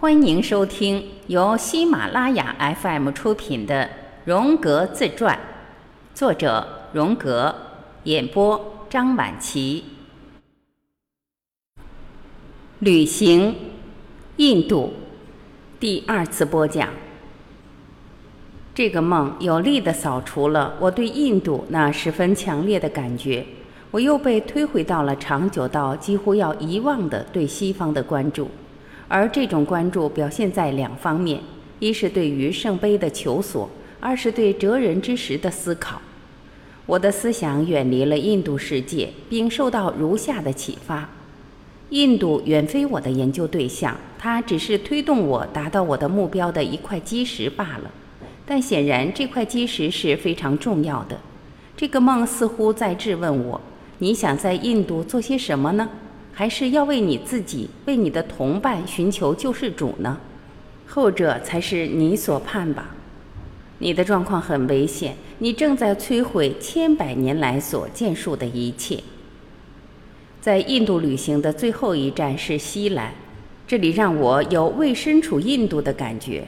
[0.00, 3.82] 欢迎收听由喜马拉雅 FM 出品的
[4.24, 5.36] 《荣格自传》，
[6.16, 7.52] 作者荣格，
[8.04, 9.82] 演播张晚琪。
[12.78, 13.56] 旅行，
[14.36, 14.92] 印度，
[15.80, 16.90] 第二次播讲。
[18.72, 23.44] 这个梦有力地扫除了我对印度那十分强烈的感觉，
[23.90, 28.48] 我又被推回到了长久到几乎要遗忘的对西方的关注。
[29.08, 31.40] 而这种关注表现在两方面：
[31.78, 33.68] 一是对于圣杯的求索，
[34.00, 36.00] 二是对哲人之时的思考。
[36.84, 41.08] 我的思想远离了印度世界，并受到如下的启发：
[41.90, 47.90] 印度远非我的研究对象，它只是推动我达到我的目标的一块基石罢了。
[48.46, 51.18] 但显然，这块基石是非常重要的。
[51.76, 53.60] 这个梦似乎在质问我：
[53.98, 55.88] 你想在印度做些什么呢？
[56.38, 60.20] 还是要为你自己、为你的同伴寻求救世主呢？
[60.86, 62.94] 后者才是你所盼吧。
[63.78, 69.02] 你的状况很危险，你正在摧毁千百年来所建树的一切。
[70.40, 73.12] 在印度旅行的最后一站是西兰，
[73.66, 76.46] 这里让我有未身处印度的感觉。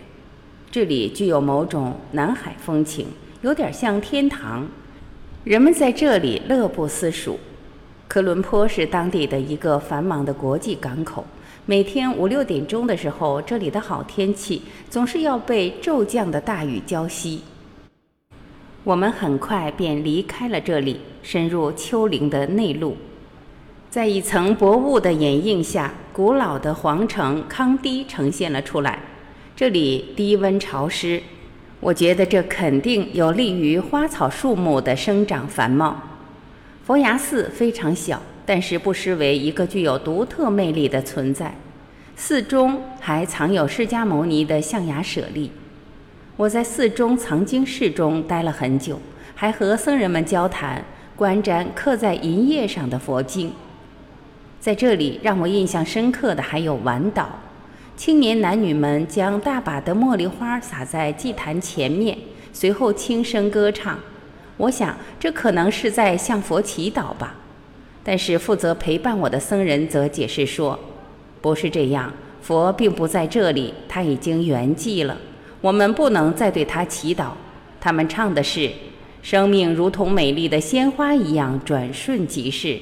[0.70, 3.08] 这里具有某种南海风情，
[3.42, 4.68] 有点像天堂，
[5.42, 7.41] 人们在这里乐不思蜀。
[8.11, 11.25] 科伦坡是当地的一个繁忙的国际港口。
[11.64, 17.39] 每天五六点钟的时候，这里的好天气总是要被骤降的大雨浇熄。
[18.83, 22.97] 我们很快便离开了这里，深入丘陵的内陆。
[23.89, 28.98] 在一层薄雾的掩映下，古老的皇城康堤呈现了出来。
[29.55, 31.22] 这里低温潮湿，
[31.78, 35.97] 我觉得这肯定有利于花草树木的生长繁茂。
[36.91, 41.55] 佛牙寺非常小，但是不失为一个具有独特魅力的存在。
[42.16, 45.52] 寺中还藏有释迦牟尼的象牙舍利。
[46.36, 48.98] 我在寺中藏经室中待了很久，
[49.36, 53.52] 还和僧人们交谈，观瞻刻在银叶上的佛经。
[54.58, 57.39] 在这里让我印象深刻的还有晚岛，
[57.96, 62.18] 青年男女们将大把的茉莉花撒在祭坛前面，
[62.52, 63.96] 随后轻声歌唱。
[64.60, 67.34] 我想，这可能是在向佛祈祷吧。
[68.04, 70.78] 但是负责陪伴我的僧人则解释说，
[71.40, 72.12] 不是这样，
[72.42, 75.16] 佛并不在这里，他已经圆寂了。
[75.62, 77.28] 我们不能再对他祈祷。
[77.80, 78.70] 他们唱的是
[79.22, 82.78] ：“生命如同美丽的鲜花一样转瞬即逝，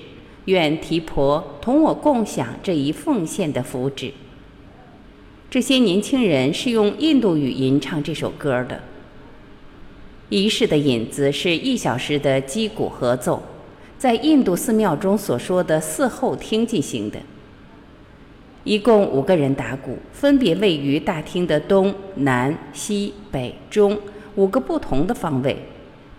[0.46, 4.10] 愿提婆同我共享这一奉献的福祉。”
[5.48, 8.80] 这些年轻人是用印度语吟唱这首歌的。
[10.30, 13.42] 仪式的引子是一小时的击鼓合奏，
[13.96, 17.18] 在印度寺庙中所说的寺后厅进行的。
[18.64, 23.98] 一共五个人打鼓，分别位于大厅的东南西北中
[24.34, 25.56] 五个不同的方位。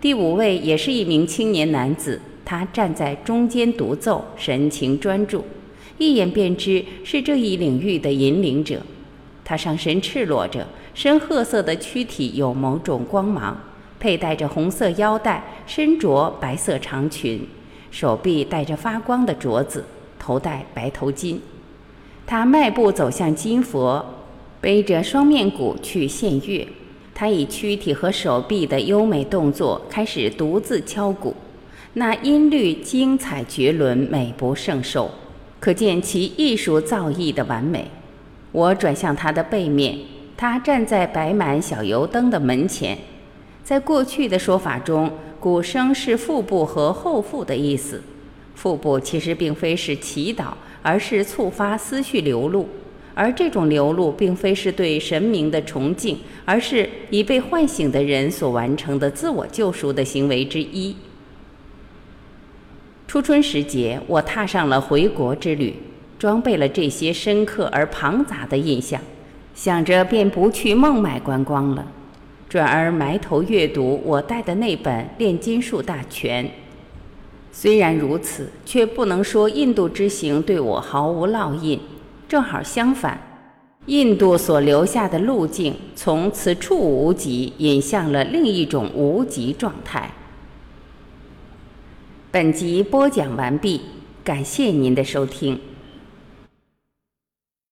[0.00, 5.44] 第五位也是一名青年男子，他站在中间独奏，神情专注，
[5.98, 8.80] 一眼便知是这一领域的引领者。
[9.44, 13.56] 他上身赤裸着，深褐色的躯体有某种光芒。
[14.00, 17.46] 佩戴着红色腰带，身着白色长裙，
[17.90, 19.84] 手臂戴着发光的镯子，
[20.18, 21.38] 头戴白头巾。
[22.26, 24.04] 他迈步走向金佛，
[24.60, 26.66] 背着双面鼓去献乐。
[27.14, 31.36] 他以躯体和手臂的优美动作开始独自敲鼓，
[31.92, 35.10] 那音律精彩绝伦，美不胜收，
[35.58, 37.90] 可见其艺术造诣的完美。
[38.52, 39.98] 我转向他的背面，
[40.36, 42.96] 他站在摆满小油灯的门前。
[43.70, 48.02] 在过去的说法中，鼓声是腹部和后腹的意思。
[48.56, 50.46] 腹部其实并非是祈祷，
[50.82, 52.68] 而是触发思绪流露，
[53.14, 60.96] 而这种流露并非是对神明的崇敬，而是已被唤醒的人所完成的自我救赎的行为之一。
[63.06, 65.76] 初春时节，我踏上了回国之旅，
[66.18, 69.00] 装备了这些深刻而庞杂的印象，
[69.54, 71.86] 想着便不去孟买观光了。
[72.50, 76.44] 转而埋头阅读我带的那本《炼金术大全》。
[77.52, 81.78] 虽然如此，却不能说印度之行对我毫无烙印。
[82.28, 83.20] 正好相反，
[83.86, 90.10] 印度所留下的路径，从此处无极引向了另一种无极状态。
[92.32, 93.80] 本集播讲完毕，
[94.24, 95.60] 感谢您的收听。